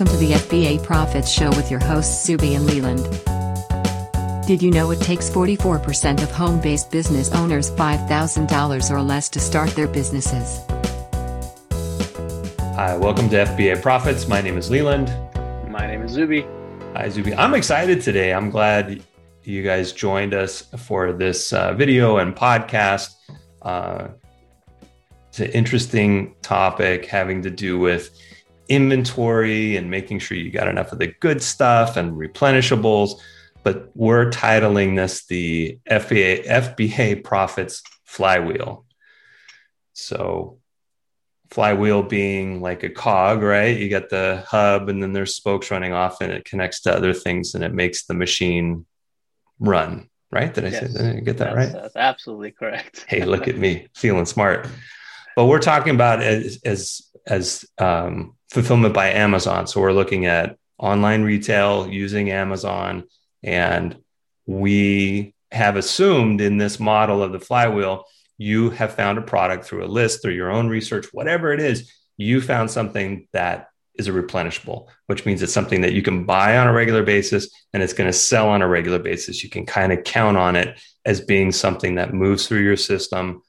[0.00, 3.04] Welcome to the FBA Profits Show with your hosts Zuby and Leland.
[4.46, 9.38] Did you know it takes 44% of home based business owners $5,000 or less to
[9.38, 10.60] start their businesses?
[12.76, 14.26] Hi, welcome to FBA Profits.
[14.26, 15.08] My name is Leland.
[15.70, 16.46] My name is Zuby.
[16.96, 17.34] Hi, Zuby.
[17.34, 18.32] I'm excited today.
[18.32, 19.02] I'm glad
[19.42, 23.16] you guys joined us for this uh, video and podcast.
[23.60, 24.08] Uh,
[25.28, 28.18] it's an interesting topic having to do with
[28.70, 33.20] inventory and making sure you got enough of the good stuff and replenishables.
[33.62, 38.86] But we're titling this the FBA, FBA Profits Flywheel.
[39.92, 40.60] So,
[41.50, 43.76] flywheel being like a cog, right?
[43.76, 47.12] You got the hub and then there's spokes running off and it connects to other
[47.12, 48.86] things and it makes the machine
[49.58, 50.54] run, right?
[50.54, 50.92] Did I yes.
[50.92, 51.82] say, did I get that that's, right?
[51.82, 53.04] That's absolutely correct.
[53.08, 54.68] hey, look at me feeling smart.
[55.36, 59.66] But we're talking about as, as, as um, fulfillment by Amazon.
[59.66, 63.04] So we're looking at online retail using Amazon.
[63.42, 63.98] And
[64.46, 68.04] we have assumed in this model of the flywheel,
[68.38, 71.92] you have found a product through a list, through your own research, whatever it is,
[72.16, 76.56] you found something that is a replenishable, which means it's something that you can buy
[76.56, 79.42] on a regular basis and it's going to sell on a regular basis.
[79.42, 83.42] You can kind of count on it as being something that moves through your system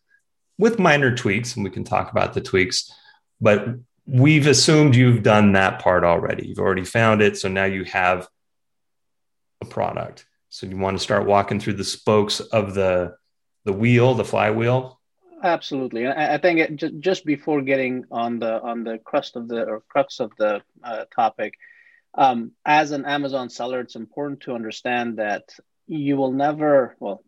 [0.58, 1.56] with minor tweaks.
[1.56, 2.92] And we can talk about the tweaks,
[3.40, 3.66] but
[4.12, 6.48] we've assumed you've done that part already.
[6.48, 7.38] You've already found it.
[7.38, 8.28] So now you have
[9.62, 10.26] a product.
[10.50, 13.16] So you want to start walking through the spokes of the
[13.64, 15.00] the wheel, the flywheel.
[15.44, 19.48] Absolutely, I, I think it, just, just before getting on the on the crust of
[19.48, 21.54] the or crux of the uh, topic,
[22.16, 25.56] um, as an Amazon seller, it's important to understand that
[25.88, 27.24] you will never well.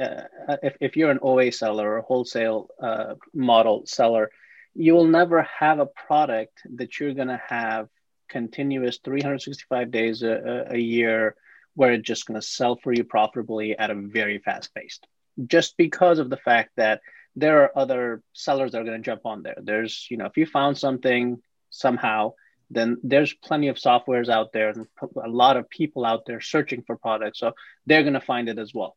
[0.00, 0.22] Uh,
[0.62, 4.30] if, if you're an OA seller or a wholesale uh, model seller,
[4.74, 7.88] you will never have a product that you're going to have
[8.28, 11.36] continuous 365 days a, a year
[11.74, 14.98] where it's just going to sell for you profitably at a very fast pace.
[15.46, 17.00] Just because of the fact that
[17.36, 19.56] there are other sellers that are going to jump on there.
[19.62, 22.34] There's you know if you found something somehow
[22.70, 24.86] then there's plenty of softwares out there and
[25.22, 27.52] a lot of people out there searching for products so
[27.84, 28.96] they're going to find it as well.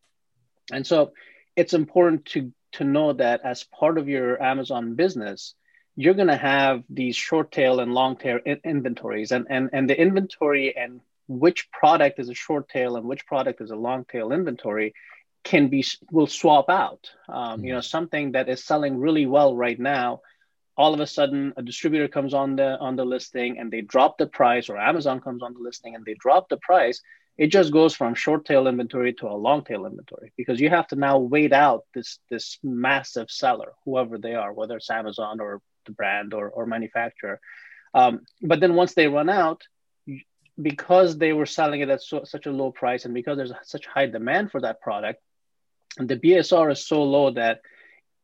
[0.72, 1.12] And so
[1.56, 5.56] it's important to to know that as part of your amazon business
[5.96, 9.32] you're going to have these short tail and long tail in- inventories.
[9.32, 13.62] And, and and the inventory and which product is a short tail and which product
[13.62, 14.94] is a long tail inventory
[15.44, 17.10] can be will swap out.
[17.30, 20.22] Um, mm you know something that is selling really well right now
[20.78, 24.18] all of a sudden a distributor comes on the on the listing and they drop
[24.18, 27.02] the price or amazon comes on the listing and they drop the price
[27.38, 30.88] it just goes from short tail inventory to a long tail inventory because you have
[30.88, 35.62] to now wait out this this massive seller whoever they are whether it's amazon or
[35.86, 37.40] the brand or, or manufacturer.
[37.94, 39.64] Um, but then once they run out,
[40.62, 43.86] because they were selling it at so, such a low price and because there's such
[43.86, 45.22] high demand for that product,
[45.98, 47.62] the BSR is so low that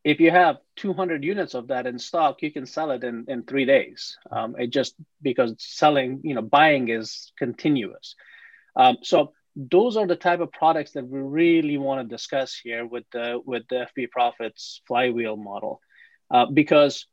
[0.03, 3.43] if you have 200 units of that in stock, you can sell it in, in
[3.43, 4.17] three days.
[4.31, 8.15] Um, it just because selling, you know, buying is continuous.
[8.75, 12.85] Um, so those are the type of products that we really want to discuss here
[12.85, 15.81] with the with the FB Profits flywheel model,
[16.33, 17.05] uh, because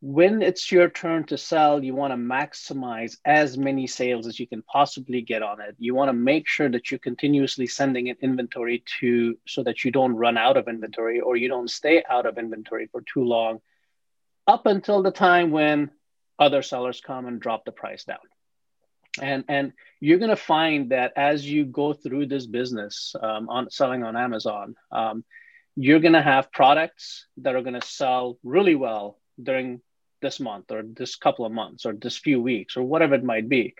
[0.00, 4.46] when it's your turn to sell, you want to maximize as many sales as you
[4.46, 5.74] can possibly get on it.
[5.78, 9.90] You want to make sure that you're continuously sending in inventory to so that you
[9.90, 13.60] don't run out of inventory or you don't stay out of inventory for too long
[14.46, 15.90] up until the time when
[16.38, 18.18] other sellers come and drop the price down.
[19.20, 23.68] And, and you're going to find that as you go through this business um, on
[23.68, 25.24] selling on Amazon, um,
[25.74, 29.80] you're going to have products that are going to sell really well during
[30.20, 33.48] this month or this couple of months or this few weeks or whatever it might
[33.48, 33.74] be.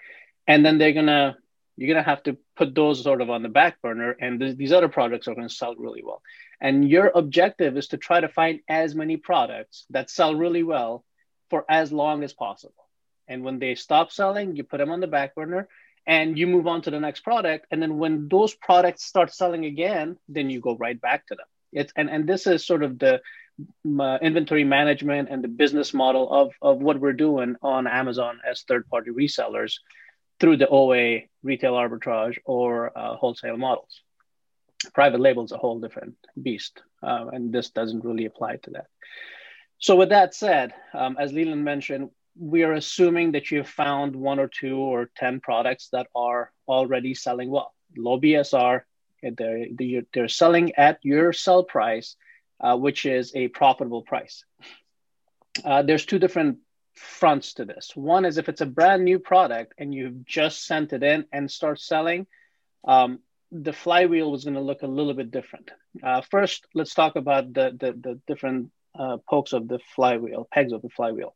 [0.46, 1.36] And then they're gonna
[1.76, 4.72] you're gonna have to put those sort of on the back burner and th- these
[4.72, 6.22] other products are to sell really well.
[6.60, 11.04] And your objective is to try to find as many products that sell really well
[11.50, 12.88] for as long as possible.
[13.28, 15.68] And when they stop selling you put them on the back burner
[16.06, 17.66] and you move on to the next product.
[17.70, 21.46] And then when those products start selling again then you go right back to them.
[21.72, 23.20] It's and, and this is sort of the
[23.84, 28.88] inventory management and the business model of, of what we're doing on Amazon as third
[28.88, 29.74] party resellers
[30.40, 34.02] through the OA retail arbitrage or uh, wholesale models.
[34.94, 38.86] Private label is a whole different beast, uh, and this doesn't really apply to that.
[39.80, 44.14] So, with that said, um, as Leland mentioned, we are assuming that you have found
[44.14, 47.74] one or two or 10 products that are already selling well.
[47.96, 48.82] Low BSR,
[49.22, 49.66] they're,
[50.14, 52.14] they're selling at your sell price
[52.60, 54.44] uh, which is a profitable price.
[55.64, 56.58] Uh, there's two different
[56.94, 57.92] fronts to this.
[57.94, 61.50] One is if it's a brand new product and you've just sent it in and
[61.50, 62.26] start selling,
[62.84, 63.20] um,
[63.50, 65.70] the flywheel was going to look a little bit different.
[66.02, 70.72] Uh, first, let's talk about the the, the different uh, pokes of the flywheel, pegs
[70.72, 71.34] of the flywheel.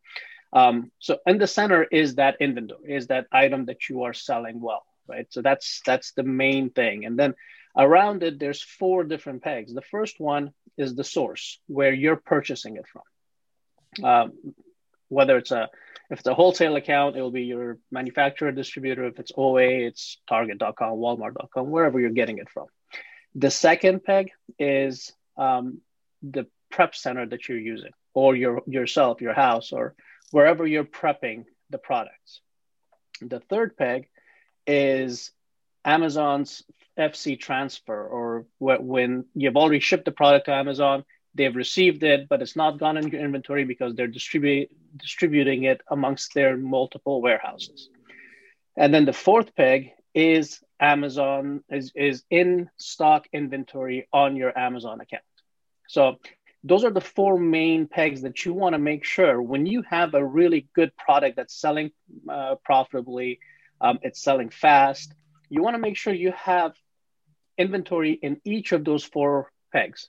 [0.53, 4.61] Um, so in the center is that inventory, is that item that you are selling
[4.61, 5.27] well, right?
[5.31, 7.35] So that's that's the main thing, and then
[7.77, 9.73] around it there's four different pegs.
[9.73, 14.05] The first one is the source where you're purchasing it from.
[14.05, 14.33] Um,
[15.09, 15.69] whether it's a
[16.11, 19.07] if it's a wholesale account, it will be your manufacturer distributor.
[19.07, 22.67] If it's OA, it's Target.com, Walmart.com, wherever you're getting it from.
[23.35, 25.81] The second peg is um,
[26.23, 29.95] the prep center that you're using, or your yourself, your house, or
[30.31, 32.41] wherever you're prepping the products.
[33.21, 34.09] The third peg
[34.67, 35.31] is
[35.85, 36.63] Amazon's
[36.99, 41.05] FC transfer, or when you've already shipped the product to Amazon,
[41.35, 45.81] they've received it, but it's not gone in your inventory because they're distribu- distributing it
[45.89, 47.89] amongst their multiple warehouses.
[48.77, 55.01] And then the fourth peg is Amazon is, is in stock inventory on your Amazon
[55.01, 55.23] account.
[55.89, 56.19] So
[56.65, 60.15] those are the four main pegs that you want to make sure when you have
[60.15, 61.91] a really good product that's selling
[62.29, 63.41] uh, profitably,
[63.81, 65.13] um, it's selling fast.
[65.53, 66.73] You want to make sure you have
[67.59, 70.09] inventory in each of those four pegs.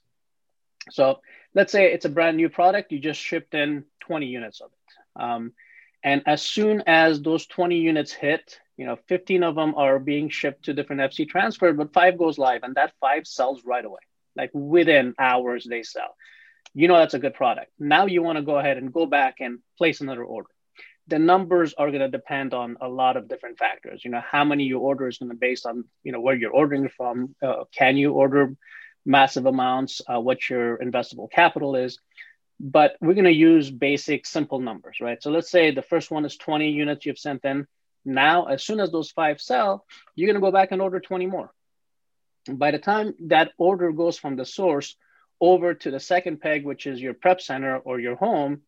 [0.90, 1.20] So
[1.54, 5.22] let's say it's a brand new product, you just shipped in 20 units of it.
[5.22, 5.52] Um,
[6.02, 10.30] and as soon as those 20 units hit, you know, 15 of them are being
[10.30, 14.00] shipped to different FC transfer, but five goes live and that five sells right away.
[14.38, 16.16] Like within hours, they sell.
[16.74, 17.70] You know, that's a good product.
[17.78, 20.48] Now you want to go ahead and go back and place another order.
[21.08, 24.06] The numbers are going to depend on a lot of different factors.
[24.06, 26.36] You know, how many you order is going to be based on, you know, where
[26.36, 27.36] you're ordering from.
[27.42, 28.56] Uh, can you order
[29.06, 32.00] massive amounts, uh, what your investable capital is.
[32.60, 35.22] But we're going to use basic, simple numbers, right?
[35.22, 37.68] So let's say the first one is 20 units you've sent in.
[38.06, 39.86] Now, as soon as those five sell,
[40.16, 41.52] you're going to go back and order 20 more.
[42.50, 44.96] By the time that order goes from the source
[45.40, 48.62] over to the second peg, which is your prep center or your home,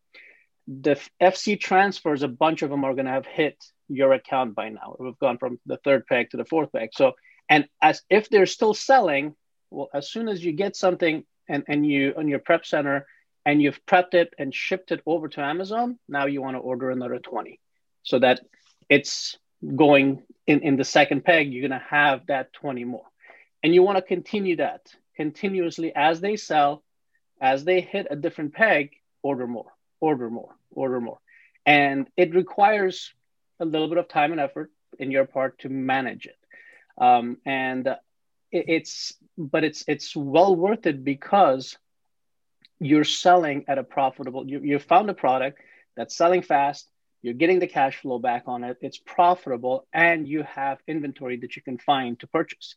[0.66, 4.68] the FC transfers, a bunch of them are going to have hit your account by
[4.68, 4.96] now.
[4.98, 6.90] We've gone from the third peg to the fourth peg.
[6.92, 7.12] So,
[7.48, 9.34] and as if they're still selling,
[9.70, 13.06] well, as soon as you get something and, and you on your prep center
[13.44, 16.90] and you've prepped it and shipped it over to Amazon, now you want to order
[16.90, 17.60] another 20
[18.02, 18.40] so that
[18.88, 19.38] it's
[19.74, 23.06] going in, in the second peg, you're going to have that 20 more.
[23.62, 24.86] And you want to continue that
[25.16, 26.82] continuously as they sell,
[27.40, 28.92] as they hit a different peg,
[29.22, 31.18] order more, order more, order more.
[31.64, 33.12] And it requires
[33.60, 36.36] a little bit of time and effort in your part to manage it.
[36.98, 37.96] Um, and
[38.52, 41.76] it's but it's it's well worth it because
[42.78, 45.60] you're selling at a profitable you, you found a product
[45.96, 46.88] that's selling fast
[47.22, 51.56] you're getting the cash flow back on it it's profitable and you have inventory that
[51.56, 52.76] you can find to purchase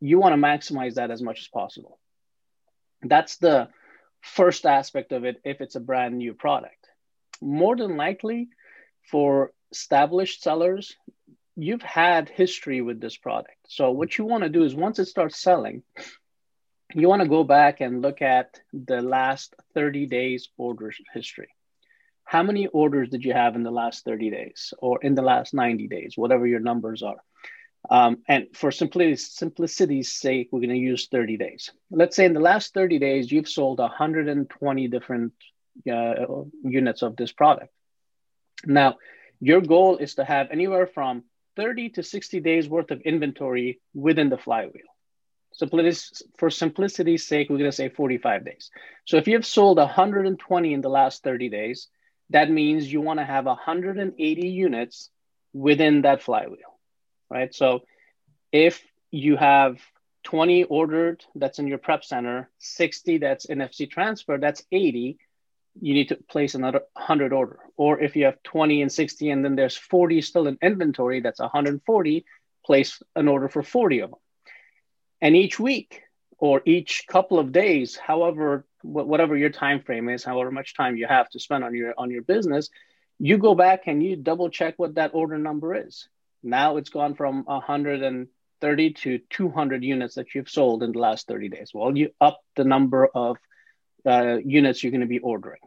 [0.00, 1.98] you want to maximize that as much as possible
[3.02, 3.68] that's the
[4.24, 6.88] first aspect of it if it's a brand new product
[7.40, 8.48] more than likely
[9.10, 10.96] for established sellers
[11.56, 13.56] you've had history with this product.
[13.68, 15.82] So what you want to do is once it starts selling,
[16.92, 21.48] you want to go back and look at the last 30 days orders history.
[22.24, 25.54] How many orders did you have in the last 30 days or in the last
[25.54, 27.22] 90 days, whatever your numbers are?
[27.90, 31.70] Um, and for simplicity, simplicity's sake, we're going to use 30 days.
[31.90, 35.32] Let's say in the last 30 days, you've sold 120 different
[35.90, 36.14] uh,
[36.62, 37.72] units of this product.
[38.64, 38.96] Now,
[39.40, 41.24] your goal is to have anywhere from
[41.56, 44.82] 30 to 60 days worth of inventory within the flywheel.
[45.52, 45.68] So
[46.36, 48.70] for simplicity's sake, we're going to say 45 days.
[49.04, 51.88] So if you've sold 120 in the last 30 days,
[52.30, 55.10] that means you want to have 180 units
[55.52, 56.73] within that flywheel,
[57.30, 57.54] right?
[57.54, 57.84] So
[58.52, 59.78] if you have
[60.24, 65.18] 20 ordered that's in your prep center, 60 that's in FC transfer, that's 80
[65.80, 67.58] you need to place another 100 order.
[67.76, 71.40] Or if you have 20 and 60 and then there's 40 still in inventory, that's
[71.40, 72.24] 140,
[72.64, 74.20] place an order for 40 of them.
[75.20, 76.02] And each week
[76.38, 81.06] or each couple of days, however whatever your time frame is, however much time you
[81.06, 82.68] have to spend on your on your business,
[83.18, 86.08] you go back and you double check what that order number is.
[86.44, 91.48] Now it's gone from 130 to 200 units that you've sold in the last 30
[91.48, 91.70] days.
[91.72, 93.38] Well, you up the number of
[94.06, 95.60] uh, units you're going to be ordering.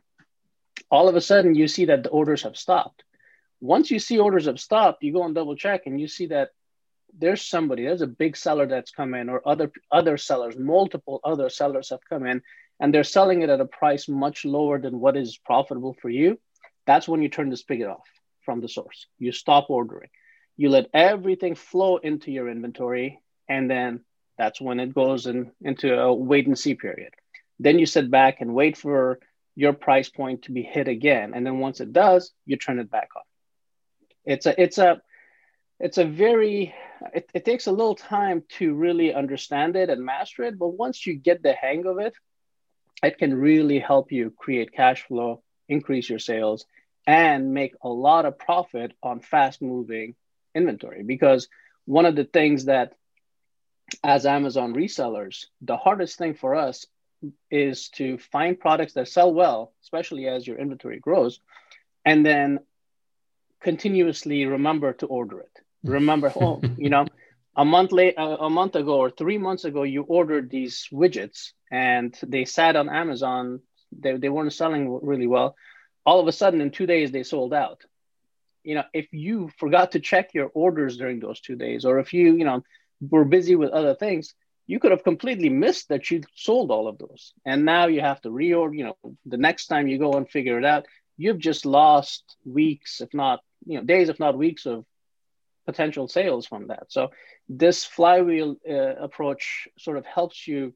[0.92, 3.04] All of a sudden, you see that the orders have stopped.
[3.60, 6.50] Once you see orders have stopped, you go and double check, and you see that
[7.18, 11.50] there's somebody, there's a big seller that's come in, or other other sellers, multiple other
[11.50, 12.44] sellers have come in,
[12.80, 16.40] and they're selling it at a price much lower than what is profitable for you.
[16.86, 18.08] that's when you turn the spigot off
[18.46, 19.08] from the source.
[19.18, 20.10] You stop ordering.
[20.58, 24.02] You let everything flow into your inventory, and then
[24.38, 27.14] that's when it goes in, into a wait and see period.
[27.60, 29.20] Then you sit back and wait for
[29.56, 32.90] your price point to be hit again, and then once it does, you turn it
[32.90, 33.24] back on.
[34.26, 35.02] It's a it's a
[35.80, 36.74] it's a very
[37.14, 41.06] it, it takes a little time to really understand it and master it, but once
[41.06, 42.14] you get the hang of it,
[43.04, 46.66] it can really help you create cash flow, increase your sales,
[47.06, 50.16] and make a lot of profit on fast moving
[50.58, 51.04] inventory.
[51.04, 51.48] Because
[51.86, 52.94] one of the things that,
[54.04, 56.86] as Amazon resellers, the hardest thing for us
[57.50, 61.40] is to find products that sell well, especially as your inventory grows,
[62.06, 62.60] and then
[63.62, 65.60] continuously remember to order it.
[65.84, 67.06] Remember, oh, you know,
[67.56, 71.54] a month late, uh, a month ago or three months ago, you ordered these widgets
[71.72, 73.62] and they sat on Amazon.
[73.98, 75.56] They, they weren't selling really well
[76.08, 77.84] all of a sudden in two days they sold out
[78.68, 82.14] you know if you forgot to check your orders during those two days or if
[82.14, 82.62] you you know
[83.00, 84.34] were busy with other things
[84.70, 87.34] you could have completely missed that you sold all of those.
[87.46, 90.58] And now you have to reorder you know the next time you go and figure
[90.60, 94.86] it out you've just lost weeks if not you know days if not weeks of
[95.66, 96.86] potential sales from that.
[96.90, 97.12] So
[97.50, 100.74] this flywheel uh, approach sort of helps you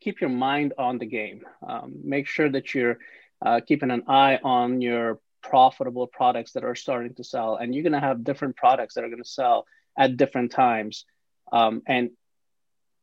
[0.00, 1.42] keep your mind on the game.
[1.68, 2.98] Um, make sure that you're
[3.44, 7.82] uh, keeping an eye on your profitable products that are starting to sell and you're
[7.82, 11.04] going to have different products that are going to sell at different times.
[11.52, 12.10] Um, and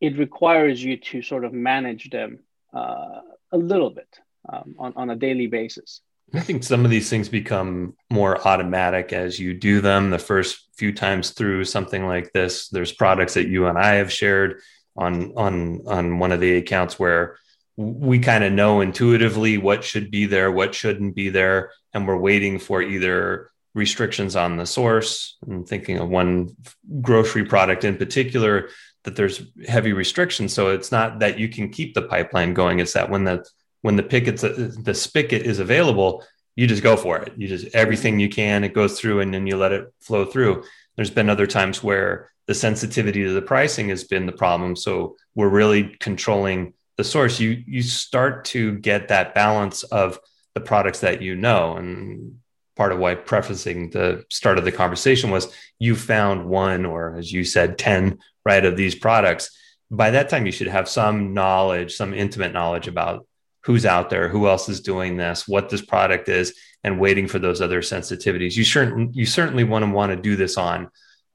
[0.01, 2.39] it requires you to sort of manage them
[2.73, 3.21] uh,
[3.51, 4.19] a little bit
[4.51, 6.01] um, on, on a daily basis.
[6.33, 10.09] I think some of these things become more automatic as you do them.
[10.09, 14.11] The first few times through something like this there's products that you and i have
[14.11, 14.61] shared
[14.97, 17.37] on on on one of the accounts where
[17.77, 22.17] we kind of know intuitively what should be there, what shouldn't be there, and we're
[22.17, 25.37] waiting for either restrictions on the source.
[25.47, 26.55] I'm thinking of one
[27.01, 28.69] grocery product in particular
[29.03, 30.53] that there's heavy restrictions.
[30.53, 33.45] So it's not that you can keep the pipeline going; it's that when the
[33.81, 36.23] when the pickets the spigot is available,
[36.55, 37.33] you just go for it.
[37.37, 40.63] You just everything you can, it goes through, and then you let it flow through.
[40.95, 44.75] There's been other times where the sensitivity to the pricing has been the problem.
[44.75, 50.19] So we're really controlling the source, you you start to get that balance of
[50.53, 51.75] the products that you know.
[51.75, 52.39] And
[52.75, 57.31] part of why prefacing the start of the conversation was you found one or as
[57.31, 59.55] you said 10 right of these products
[59.91, 63.27] by that time you should have some knowledge some intimate knowledge about
[63.65, 67.39] who's out there who else is doing this what this product is and waiting for
[67.39, 70.89] those other sensitivities you certainly you certainly want to want to do this on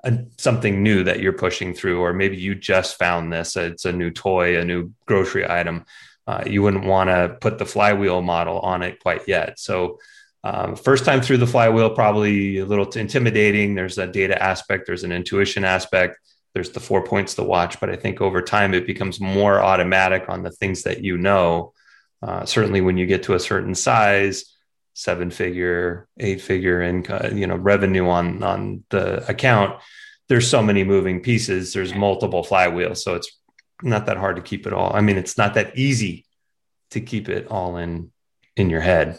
[0.07, 3.57] a, something new that you're pushing through, or maybe you just found this.
[3.57, 5.85] It's a new toy, a new grocery item.
[6.27, 9.59] Uh, you wouldn't want to put the flywheel model on it quite yet.
[9.59, 9.99] So,
[10.43, 13.75] um, first time through the flywheel, probably a little intimidating.
[13.75, 16.19] There's a data aspect, there's an intuition aspect,
[16.55, 17.81] there's the four points to watch.
[17.81, 21.73] But I think over time, it becomes more automatic on the things that you know.
[22.23, 24.57] Uh, certainly, when you get to a certain size,
[24.95, 29.81] seven figure, eight figure income, you know, revenue on on the account,
[30.29, 31.73] there's so many moving pieces.
[31.73, 33.31] There's multiple flywheels, so it's
[33.83, 34.95] not that hard to keep it all.
[34.95, 36.25] I mean, it's not that easy
[36.91, 38.11] to keep it all in
[38.57, 39.19] in your head.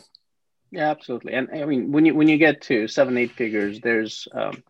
[0.71, 1.33] Yeah, absolutely.
[1.33, 4.63] And I mean, when you when you get to seven, eight figures, there's um,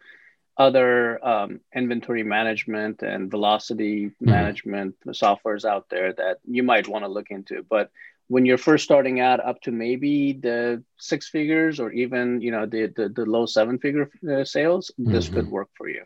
[0.57, 4.29] other um, inventory management and velocity mm-hmm.
[4.29, 7.63] management softwares out there that you might want to look into.
[7.67, 7.91] But
[8.27, 12.65] when you're first starting out up to maybe the six figures or even you know
[12.65, 15.11] the the, the low seven figure uh, sales mm-hmm.
[15.11, 16.03] this could work for you.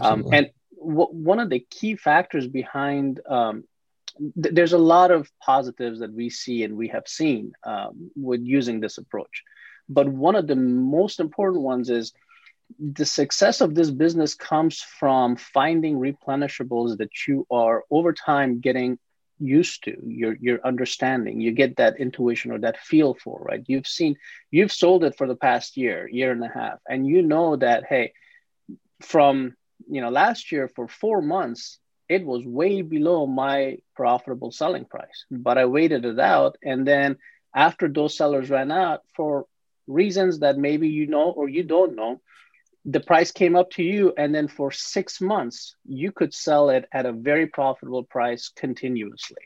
[0.00, 3.64] Um, and w- one of the key factors behind um,
[4.42, 8.42] th- there's a lot of positives that we see and we have seen um, with
[8.42, 9.42] using this approach.
[9.88, 12.12] But one of the most important ones is
[12.78, 18.98] the success of this business comes from finding replenishables that you are over time getting
[19.40, 23.64] used to your your understanding you get that intuition or that feel for right?
[23.66, 24.16] You've seen
[24.50, 27.84] you've sold it for the past year year and a half and you know that
[27.88, 28.12] hey
[29.00, 29.54] from
[29.88, 31.78] you know last year for 4 months
[32.08, 35.24] it was way below my profitable selling price.
[35.30, 37.16] But i waited it out and then
[37.54, 39.46] after those sellers ran out for
[39.86, 42.20] reasons that maybe you know or you don't know
[42.84, 46.86] the price came up to you and then for six months you could sell it
[46.92, 49.42] at a very profitable price continuously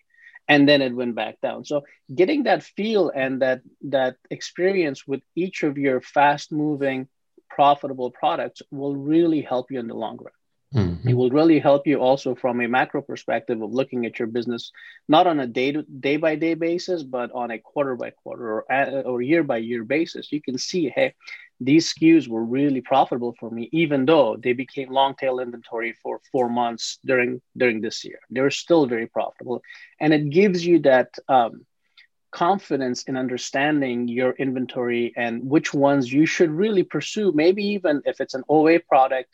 [0.47, 1.83] and then it went back down so
[2.15, 7.09] getting that feel and that that experience with each of your fast moving
[7.51, 10.33] profitable products will really help you in the long run
[10.75, 11.09] Mm-hmm.
[11.09, 14.73] It will really help you also from a macro perspective of looking at your business,
[15.09, 18.65] not on a day to day by day basis, but on a quarter by quarter
[18.69, 20.33] or, or year by year basis.
[20.33, 21.15] You can see, hey,
[21.61, 26.21] these SKUs were really profitable for me, even though they became long tail inventory for
[26.33, 28.19] four months during during this year.
[28.31, 29.63] They're still very profitable,
[30.01, 31.65] and it gives you that um,
[32.35, 37.31] confidence in understanding your inventory and which ones you should really pursue.
[37.33, 39.31] Maybe even if it's an OA product,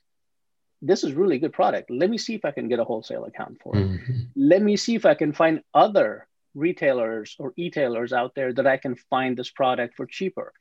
[0.83, 1.91] this is really good product.
[1.91, 3.87] Let me see if I can get a wholesale account for it.
[3.87, 4.21] Mm-hmm.
[4.37, 8.77] Let me see if I can find other retailers or e-tailers out there that I
[8.77, 10.53] can find this product for cheaper.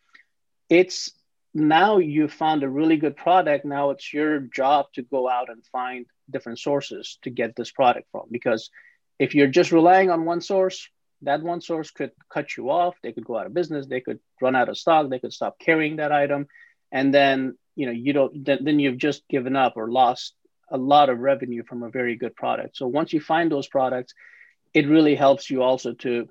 [0.70, 1.12] It's
[1.54, 3.66] now you found a really good product.
[3.66, 8.08] Now it's your job to go out and find different sources to get this product
[8.12, 8.28] from.
[8.32, 8.70] Because
[9.18, 10.90] if you're just relying on one source,
[11.24, 12.96] that one source could cut you off.
[13.02, 13.88] They could go out of business.
[13.88, 15.10] They could run out of stock.
[15.10, 16.48] They could stop carrying that item.
[16.92, 20.34] And then, you know, you don't, then, you've just given up or lost
[20.72, 22.78] a lot of revenue from a very good product.
[22.78, 24.14] So once you find those products,
[24.74, 26.30] it really helps you also to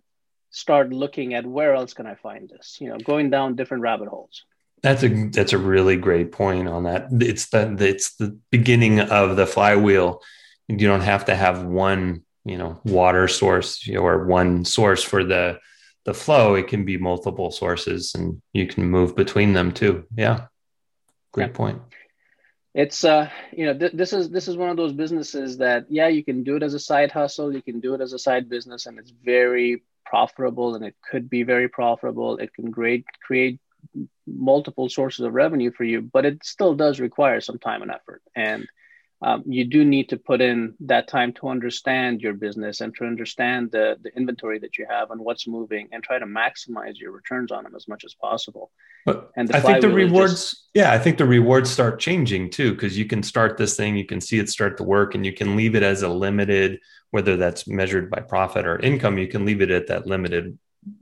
[0.51, 4.09] start looking at where else can I find this, you know, going down different rabbit
[4.09, 4.45] holes.
[4.83, 7.09] That's a that's a really great point on that.
[7.13, 10.23] It's the it's the beginning of the flywheel.
[10.69, 15.59] You don't have to have one, you know, water source or one source for the
[16.05, 16.55] the flow.
[16.55, 20.05] It can be multiple sources, and you can move between them too.
[20.17, 20.47] Yeah,
[21.33, 21.57] great yeah.
[21.57, 21.83] point.
[22.75, 26.09] It's uh, you know, th- this is this is one of those businesses that yeah,
[26.09, 28.49] you can do it as a side hustle, you can do it as a side
[28.49, 32.39] business, and it's very profitable, and it could be very profitable.
[32.39, 33.59] It can great create
[34.37, 38.23] multiple sources of revenue for you, but it still does require some time and effort.
[38.35, 38.67] And
[39.21, 43.05] um, you do need to put in that time to understand your business and to
[43.05, 47.11] understand the, the inventory that you have and what's moving and try to maximize your
[47.11, 48.71] returns on them as much as possible.
[49.05, 52.75] But and I think the rewards, just, yeah, I think the rewards start changing too,
[52.75, 55.33] because you can start this thing, you can see it start to work, and you
[55.33, 56.79] can leave it as a limited,
[57.11, 60.57] whether that's measured by profit or income, you can leave it at that limited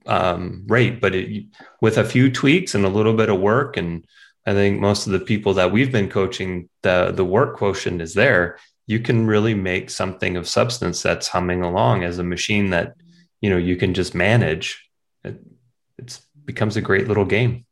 [0.07, 1.47] um, rate, but it,
[1.81, 4.05] with a few tweaks and a little bit of work, and
[4.47, 8.15] I think most of the people that we've been coaching, the the work quotient is
[8.15, 8.59] there.
[8.87, 12.95] You can really make something of substance that's humming along as a machine that
[13.41, 14.89] you know you can just manage.
[15.25, 15.41] It
[15.99, 17.67] it's, becomes a great little game.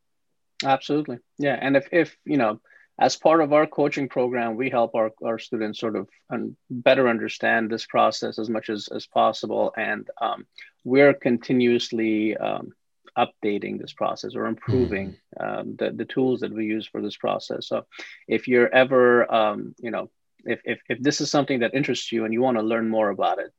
[0.64, 1.56] Absolutely, yeah.
[1.60, 2.60] And if if you know
[2.98, 7.08] as part of our coaching program, we help our, our students sort of un- better
[7.08, 9.74] understand this process as much as, as possible.
[9.76, 10.46] And um,
[10.84, 12.72] we're continuously um,
[13.16, 15.60] updating this process or improving mm.
[15.60, 17.68] um, the, the tools that we use for this process.
[17.68, 17.86] So
[18.28, 20.10] if you're ever, um, you know,
[20.44, 23.08] if, if, if this is something that interests you and you want to learn more
[23.08, 23.50] about it,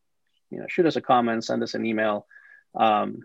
[0.51, 2.27] you know, shoot us a comment, send us an email,
[2.75, 3.19] um,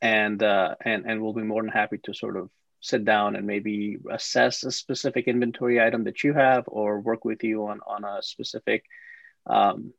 [0.00, 2.48] and, uh, and, and we'll be more than happy to sort of
[2.80, 7.44] sit down and maybe assess a specific inventory item that you have or work with
[7.44, 8.84] you on, on a specific
[9.46, 9.92] um,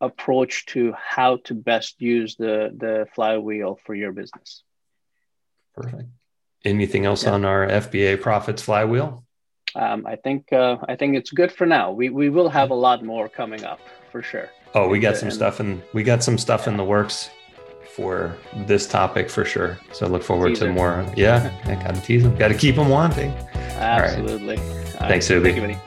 [0.00, 4.62] approach to how to best use the, the flywheel for your business.
[5.74, 6.08] Perfect.
[6.64, 7.32] Anything else yeah.
[7.32, 9.24] on our FBA profits flywheel?
[9.74, 11.92] Um, I think uh, I think it's good for now.
[11.92, 13.80] We we will have a lot more coming up
[14.10, 14.48] for sure.
[14.74, 16.72] Oh, we got some and, stuff and we got some stuff yeah.
[16.72, 17.30] in the works
[17.94, 19.78] for this topic for sure.
[19.92, 20.66] So look forward Teaser.
[20.68, 21.06] to more.
[21.16, 22.36] Yeah, I got to tease them.
[22.36, 23.30] Got to keep them wanting.
[23.54, 24.56] Absolutely.
[24.98, 25.78] Thanks, Zuby.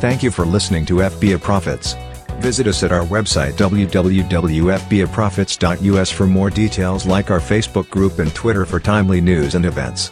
[0.00, 1.94] Thank you for listening to FBA Profits.
[2.40, 8.64] Visit us at our website www.fbaprofits.us for more details like our Facebook group and Twitter
[8.64, 10.10] for timely news and events.